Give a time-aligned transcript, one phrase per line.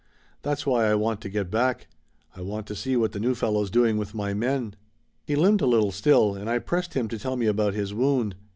[0.41, 1.85] That's why I want to get back.
[2.35, 4.75] I want to see what the new fellow's doing with my men."
[5.27, 8.33] He limped a little still, and I pressed him to tell me about his wound.